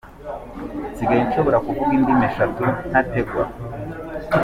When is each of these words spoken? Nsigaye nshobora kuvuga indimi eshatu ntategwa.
Nsigaye 0.91 1.21
nshobora 1.27 1.63
kuvuga 1.65 1.91
indimi 1.97 2.23
eshatu 2.29 2.63
ntategwa. 2.89 3.43